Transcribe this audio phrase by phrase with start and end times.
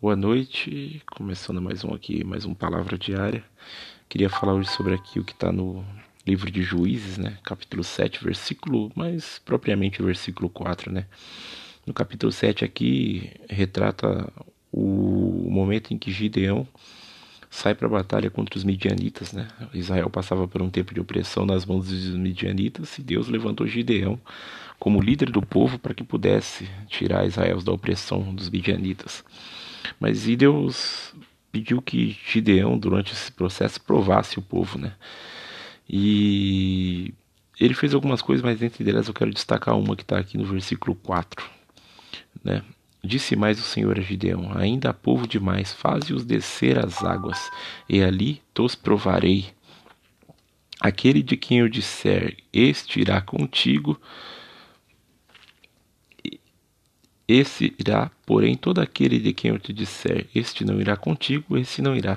[0.00, 3.42] Boa noite, começando mais um aqui, mais um Palavra Diária.
[4.08, 5.84] Queria falar hoje sobre aqui o que está no
[6.24, 7.36] livro de Juízes, né?
[7.42, 11.04] Capítulo 7, versículo, mais propriamente versículo 4, né?
[11.84, 14.32] No capítulo 7 aqui retrata
[14.70, 16.64] o momento em que Gideão
[17.50, 19.48] sai para a batalha contra os midianitas, né?
[19.74, 24.16] Israel passava por um tempo de opressão nas mãos dos midianitas e Deus levantou Gideão
[24.78, 29.24] como líder do povo para que pudesse tirar Israel da opressão dos midianitas.
[29.98, 31.14] Mas e Deus
[31.50, 34.94] pediu que Gideão, durante esse processo, provasse o povo, né?
[35.88, 37.14] E
[37.58, 40.44] ele fez algumas coisas, mas entre elas eu quero destacar uma que está aqui no
[40.44, 41.48] versículo 4,
[42.44, 42.62] né?
[43.02, 47.50] Disse mais o Senhor a Gideão: Ainda há povo demais, faze-os descer as águas,
[47.88, 49.46] e ali tos provarei.
[50.80, 54.00] Aquele de quem eu disser, este irá contigo,
[57.28, 61.82] esse irá, porém, todo aquele de quem eu te disser, este não irá contigo, esse
[61.82, 62.16] não irá.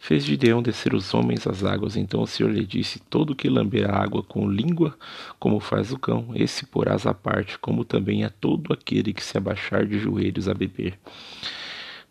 [0.00, 1.96] Fez Gideão descer os homens às águas.
[1.96, 4.98] Então o Senhor lhe disse: Todo que lamber a água com língua,
[5.38, 9.38] como faz o cão, esse porás à parte, como também a todo aquele que se
[9.38, 10.98] abaixar de joelhos a beber.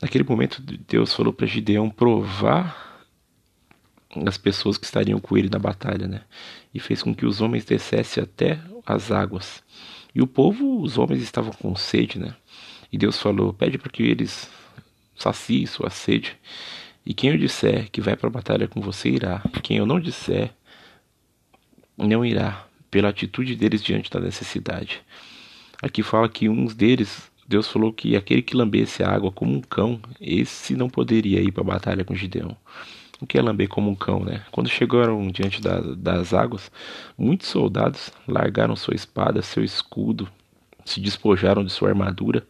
[0.02, 3.06] Naquele momento, Deus falou para Gideão provar
[4.26, 6.22] as pessoas que estariam com ele na batalha, né?
[6.74, 9.62] E fez com que os homens descessem até as águas.
[10.18, 12.34] E o povo, os homens estavam com sede, né?
[12.92, 14.50] E Deus falou: pede para que eles
[15.16, 16.36] saciem sua sede.
[17.06, 19.44] E quem eu disser que vai para a batalha com você irá.
[19.62, 20.52] Quem eu não disser,
[21.96, 25.04] não irá, pela atitude deles diante da necessidade.
[25.84, 29.62] Aqui fala que uns deles, Deus falou que aquele que lambesse a água como um
[29.62, 32.58] cão, esse não poderia ir para a batalha com Gideão
[33.26, 34.44] que é lamber como um cão, né?
[34.52, 36.72] Quando chegaram diante da, das águas,
[37.18, 40.30] muitos soldados largaram sua espada, seu escudo,
[40.86, 42.46] se despojaram de sua armadura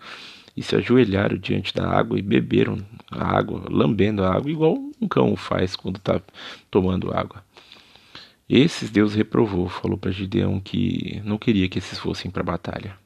[0.55, 2.77] e se ajoelharam diante da água e beberam
[3.11, 6.19] a água, lambendo a água, igual um cão faz quando está
[6.69, 7.43] tomando água.
[8.49, 12.97] Esses Deus reprovou, falou para Gideão que não queria que esses fossem para a batalha.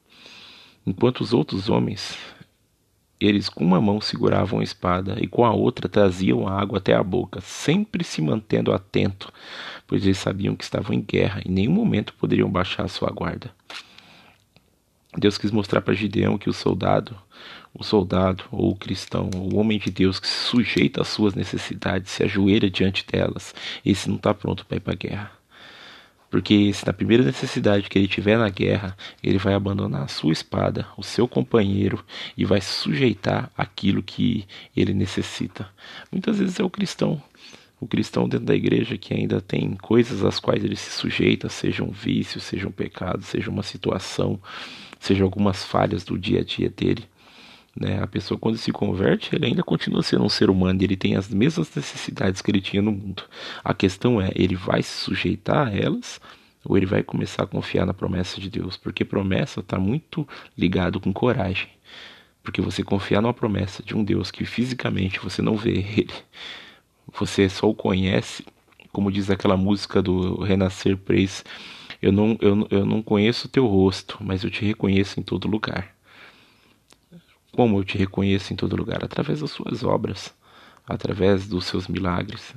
[0.86, 2.16] Enquanto os outros homens
[3.26, 6.94] eles com uma mão seguravam a espada e com a outra traziam a água até
[6.94, 9.32] a boca, sempre se mantendo atento,
[9.86, 13.10] pois eles sabiam que estavam em guerra e em nenhum momento poderiam baixar a sua
[13.10, 13.50] guarda.
[15.16, 17.14] Deus quis mostrar para Gideão que o soldado,
[17.74, 22.10] o soldado ou o cristão, o homem de Deus que se sujeita às suas necessidades,
[22.10, 25.41] se ajoelha diante delas, esse não está pronto para ir para a guerra.
[26.32, 30.32] Porque se na primeira necessidade que ele tiver na guerra, ele vai abandonar a sua
[30.32, 32.02] espada, o seu companheiro
[32.34, 35.68] e vai sujeitar àquilo que ele necessita.
[36.10, 37.22] Muitas vezes é o cristão,
[37.78, 41.84] o cristão dentro da igreja que ainda tem coisas às quais ele se sujeita, seja
[41.84, 44.40] um vício, seja um pecado, seja uma situação,
[44.98, 47.04] seja algumas falhas do dia a dia dele.
[47.74, 48.02] Né?
[48.02, 51.16] A pessoa, quando se converte, ele ainda continua sendo um ser humano e ele tem
[51.16, 53.24] as mesmas necessidades que ele tinha no mundo.
[53.64, 56.20] A questão é: ele vai se sujeitar a elas
[56.64, 58.76] ou ele vai começar a confiar na promessa de Deus?
[58.76, 61.68] Porque promessa está muito ligado com coragem.
[62.42, 66.12] Porque você confiar numa promessa de um Deus que fisicamente você não vê ele,
[67.12, 68.44] você só o conhece,
[68.92, 71.42] como diz aquela música do Renascer Praise.
[72.00, 75.48] Eu não, eu, eu não conheço o teu rosto, mas eu te reconheço em todo
[75.48, 75.94] lugar.
[77.54, 79.04] Como eu te reconheço em todo lugar?
[79.04, 80.34] Através das suas obras,
[80.86, 82.54] através dos seus milagres,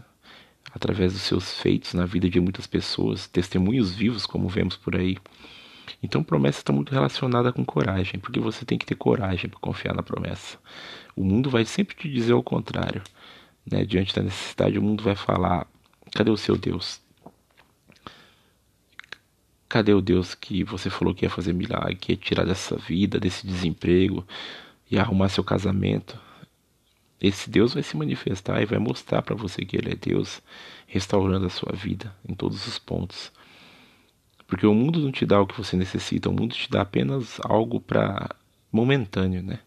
[0.74, 5.18] através dos seus feitos na vida de muitas pessoas, testemunhos vivos, como vemos por aí.
[6.02, 9.94] Então, promessa está muito relacionada com coragem, porque você tem que ter coragem para confiar
[9.94, 10.58] na promessa.
[11.14, 13.02] O mundo vai sempre te dizer o contrário.
[13.70, 13.84] Né?
[13.86, 15.68] Diante da necessidade, o mundo vai falar:
[16.14, 17.02] cadê o seu Deus?
[19.68, 23.20] Cadê o Deus que você falou que ia fazer milagre, que ia tirar dessa vida,
[23.20, 24.26] desse desemprego,
[24.90, 26.20] e arrumar seu casamento,
[27.20, 30.42] esse Deus vai se manifestar e vai mostrar para você que Ele é Deus,
[30.86, 33.32] restaurando a sua vida em todos os pontos.
[34.48, 37.40] Porque o mundo não te dá o que você necessita, o mundo te dá apenas
[37.44, 38.30] algo para
[38.72, 39.60] momentâneo, né?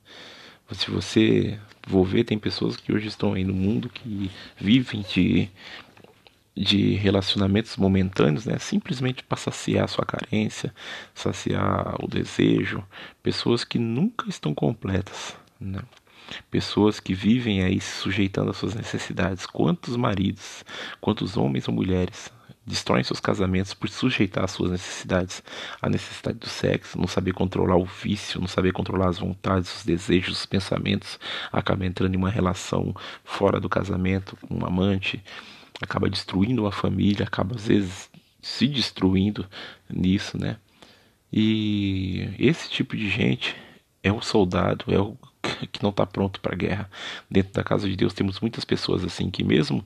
[0.73, 5.49] Se você for ver, tem pessoas que hoje estão aí no mundo que vivem de
[6.59, 8.59] de relacionamentos momentâneos, né?
[8.59, 10.75] Simplesmente para saciar a sua carência,
[11.15, 12.85] saciar o desejo,
[13.23, 15.81] pessoas que nunca estão completas, né?
[16.51, 19.47] Pessoas que vivem aí se sujeitando às suas necessidades.
[19.47, 20.65] Quantos maridos,
[21.01, 22.31] quantos homens ou mulheres
[22.67, 25.43] destroem seus casamentos por sujeitar às suas necessidades,
[25.81, 29.85] a necessidade do sexo, não saber controlar o vício, não saber controlar as vontades, os
[29.85, 31.19] desejos, os pensamentos,
[31.51, 32.95] acaba entrando em uma relação
[33.25, 35.23] fora do casamento com um amante,
[35.81, 38.11] acaba destruindo uma família, acaba às vezes
[38.41, 39.47] se destruindo
[39.89, 40.57] nisso, né?
[41.33, 43.55] E esse tipo de gente
[44.03, 45.17] é o soldado, é o
[45.71, 46.91] que não está pronto para a guerra.
[47.31, 49.85] Dentro da casa de Deus temos muitas pessoas assim que mesmo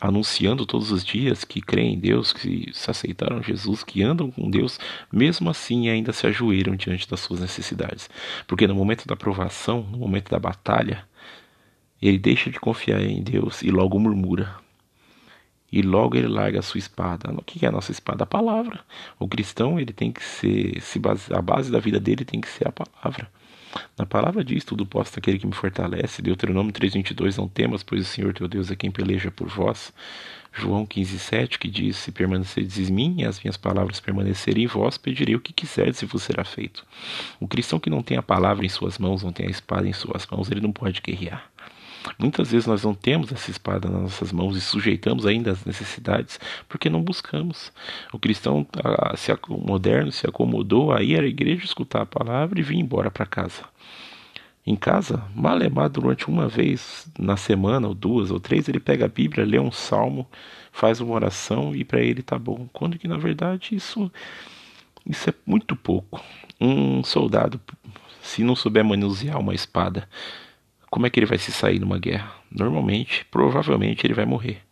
[0.00, 4.50] anunciando todos os dias que creem em Deus, que se aceitaram Jesus, que andam com
[4.50, 4.78] Deus,
[5.10, 8.10] mesmo assim ainda se ajoelham diante das suas necessidades.
[8.46, 11.06] Porque no momento da provação, no momento da batalha,
[12.00, 14.65] ele deixa de confiar em Deus e logo murmura.
[15.70, 17.32] E logo ele larga a sua espada.
[17.32, 18.24] O que é a nossa espada?
[18.24, 18.80] A palavra.
[19.18, 22.48] O cristão ele tem que ser, se base, a base da vida dele tem que
[22.48, 23.28] ser a palavra.
[23.98, 26.22] Na palavra diz, tudo posso aquele que me fortalece.
[26.22, 29.92] Deuteronômio 3.22, não temas, pois o Senhor teu Deus é quem peleja por vós.
[30.52, 34.96] João 15,7, que diz, se permanecerdes em mim e as minhas palavras permanecerem em vós,
[34.96, 36.86] pedirei o que quiserdes e vos será feito.
[37.38, 39.92] O cristão que não tem a palavra em suas mãos, não tem a espada em
[39.92, 41.50] suas mãos, ele não pode guerrear.
[42.18, 46.38] Muitas vezes nós não temos essa espada nas nossas mãos e sujeitamos ainda as necessidades
[46.68, 47.72] porque não buscamos.
[48.12, 48.66] O cristão
[49.16, 53.26] se, moderno se acomodou a ir à igreja escutar a palavra e vir embora para
[53.26, 53.64] casa.
[54.66, 59.08] Em casa, malemar durante uma vez na semana, ou duas ou três, ele pega a
[59.08, 60.28] Bíblia, lê um salmo,
[60.72, 62.68] faz uma oração e para ele tá bom.
[62.72, 64.10] Quando que na verdade isso,
[65.08, 66.20] isso é muito pouco.
[66.60, 67.60] Um soldado,
[68.20, 70.08] se não souber manusear uma espada,
[70.90, 72.32] como é que ele vai se sair numa guerra?
[72.50, 74.62] Normalmente, provavelmente, ele vai morrer.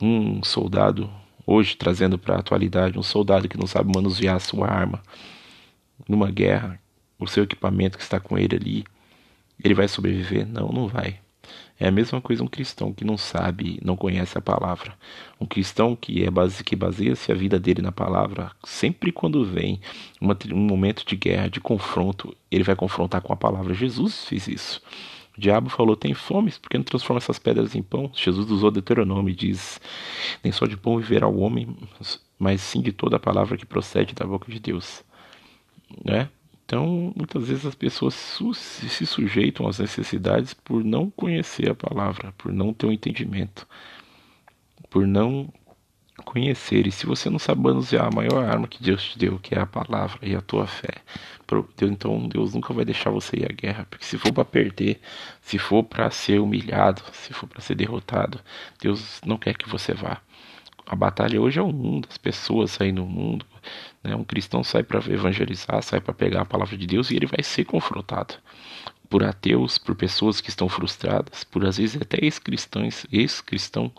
[0.00, 1.10] Um soldado,
[1.46, 5.02] hoje trazendo para a atualidade, um soldado que não sabe manusear sua arma
[6.08, 6.80] numa guerra,
[7.18, 8.84] o seu equipamento que está com ele ali,
[9.62, 10.46] ele vai sobreviver?
[10.46, 11.20] Não, não vai.
[11.78, 14.94] É a mesma coisa um cristão que não sabe, não conhece a palavra.
[15.40, 19.80] Um cristão que é base, que baseia-se a vida dele na palavra, sempre quando vem
[20.20, 23.74] uma, um momento de guerra, de confronto, ele vai confrontar com a palavra.
[23.74, 24.82] Jesus fez isso.
[25.36, 28.10] O diabo falou: tem fome, por que não transforma essas pedras em pão?
[28.14, 29.80] Jesus usou Deuteronômio e diz:
[30.42, 31.76] nem só de pão viverá o homem,
[32.38, 35.04] mas sim de toda a palavra que procede da boca de Deus.
[36.04, 36.28] Né?
[36.64, 42.52] Então, muitas vezes as pessoas se sujeitam às necessidades por não conhecer a palavra, por
[42.52, 43.66] não ter o um entendimento,
[44.88, 45.52] por não
[46.24, 46.86] conhecer.
[46.86, 49.60] E se você não sabe manusear a maior arma que Deus te deu, que é
[49.60, 50.94] a palavra e a tua fé,
[51.82, 55.00] então Deus nunca vai deixar você ir à guerra, porque se for para perder,
[55.40, 58.40] se for para ser humilhado, se for para ser derrotado,
[58.80, 60.20] Deus não quer que você vá.
[60.86, 63.46] A batalha hoje é o mundo, as pessoas saindo do mundo,
[64.02, 64.14] né?
[64.14, 67.42] Um cristão sai para evangelizar, sai para pegar a palavra de Deus e ele vai
[67.42, 68.34] ser confrontado
[69.08, 73.92] por ateus, por pessoas que estão frustradas, por às vezes até ex-cristãos, ex-cristãos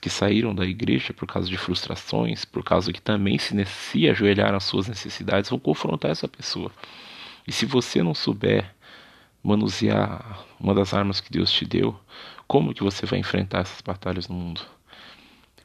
[0.00, 4.56] que saíram da igreja por causa de frustrações, por causa que também se, se ajoelharam
[4.56, 6.70] às suas necessidades, vão confrontar essa pessoa.
[7.46, 8.72] E se você não souber
[9.42, 11.98] manusear uma das armas que Deus te deu,
[12.46, 14.60] como que você vai enfrentar essas batalhas no mundo?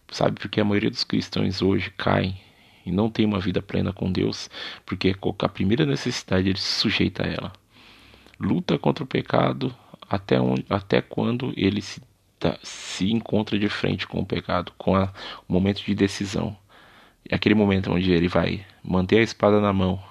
[0.09, 2.39] Sabe, porque a maioria dos cristãos hoje caem
[2.85, 4.49] e não tem uma vida plena com Deus,
[4.85, 7.53] porque a primeira necessidade ele se sujeita a ela.
[8.39, 9.75] Luta contra o pecado
[10.09, 12.01] até, onde, até quando ele se,
[12.39, 15.11] tá, se encontra de frente com o pecado, com a,
[15.47, 16.55] o momento de decisão.
[17.29, 20.01] É aquele momento onde ele vai manter a espada na mão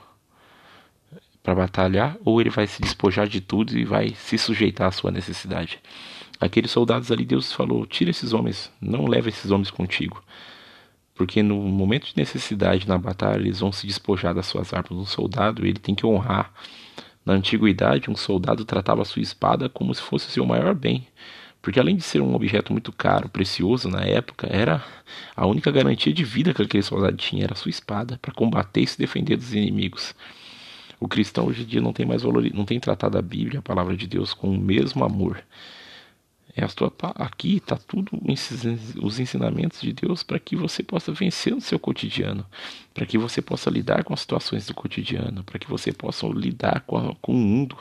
[1.43, 5.11] para batalhar, ou ele vai se despojar de tudo e vai se sujeitar à sua
[5.11, 5.81] necessidade.
[6.41, 10.23] Aqueles soldados ali, Deus falou: tira esses homens, não leva esses homens contigo.
[11.15, 14.93] Porque no momento de necessidade na batalha, eles vão se despojar das suas armas.
[14.93, 16.53] Um soldado, ele tem que honrar.
[17.25, 21.07] Na antiguidade, um soldado tratava a sua espada como se fosse seu maior bem.
[21.63, 24.85] Porque além de ser um objeto muito caro, precioso na época, era
[25.35, 28.83] a única garantia de vida que aquele soldado tinha, era a sua espada, para combater
[28.83, 30.15] e se defender dos inimigos.
[31.01, 33.63] O cristão hoje em dia não tem mais valor, não tem tratado a Bíblia, a
[33.63, 35.43] palavra de Deus, com o mesmo amor.
[36.59, 38.19] É tua, aqui está tudo
[39.03, 42.47] os ensinamentos de Deus para que você possa vencer no seu cotidiano,
[42.95, 46.81] para que você possa lidar com as situações do cotidiano, para que você possa lidar
[46.87, 47.77] com, a, com o mundo.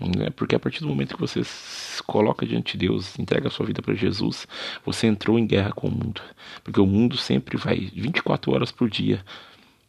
[0.00, 0.30] Né?
[0.30, 3.66] Porque a partir do momento que você se coloca diante de Deus, entrega a sua
[3.66, 4.48] vida para Jesus,
[4.86, 6.22] você entrou em guerra com o mundo.
[6.64, 9.22] Porque o mundo sempre vai, 24 horas por dia,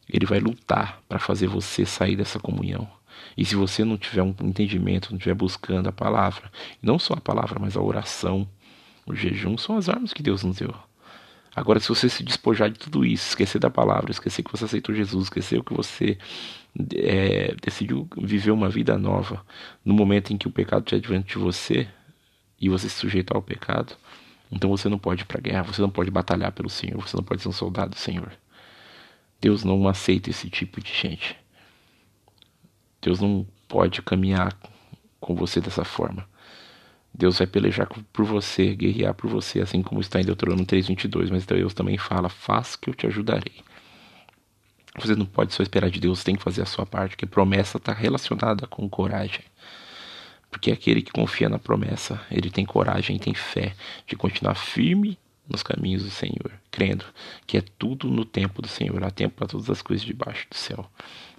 [0.06, 2.86] ele vai lutar para fazer você sair dessa comunhão.
[3.36, 6.50] E se você não tiver um entendimento, não estiver buscando a palavra,
[6.82, 8.48] não só a palavra, mas a oração,
[9.06, 10.74] o jejum, são as armas que Deus nos deu.
[11.54, 14.94] Agora, se você se despojar de tudo isso, esquecer da palavra, esquecer que você aceitou
[14.94, 16.16] Jesus, esquecer que você
[16.94, 19.44] é, decidiu viver uma vida nova
[19.84, 21.88] no momento em que o pecado te diante de você
[22.60, 23.96] e você se sujeitar ao pecado,
[24.52, 27.16] então você não pode ir para a guerra, você não pode batalhar pelo Senhor, você
[27.16, 28.32] não pode ser um soldado do Senhor.
[29.40, 31.36] Deus não aceita esse tipo de gente.
[33.00, 34.56] Deus não pode caminhar
[35.20, 36.28] com você dessa forma.
[37.12, 41.44] Deus vai pelejar por você, guerrear por você, assim como está em Deuteronômio 3:22, mas
[41.44, 43.64] Deus também fala: "Faz que eu te ajudarei".
[44.98, 47.78] Você não pode só esperar de Deus, tem que fazer a sua parte, porque promessa
[47.78, 49.44] está relacionada com coragem.
[50.50, 53.74] Porque aquele que confia na promessa, ele tem coragem, tem fé
[54.06, 55.16] de continuar firme
[55.48, 57.04] nos caminhos do Senhor, crendo
[57.46, 60.56] que é tudo no tempo do Senhor, há tempo para todas as coisas debaixo do
[60.56, 60.88] céu.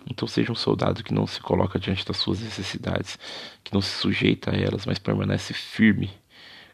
[0.09, 3.17] Então seja um soldado que não se coloca diante das suas necessidades,
[3.63, 6.09] que não se sujeita a elas, mas permanece firme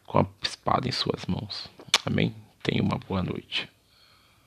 [0.06, 1.68] com a espada em suas mãos.
[2.04, 2.34] Amém?
[2.62, 3.68] Tenha uma boa noite.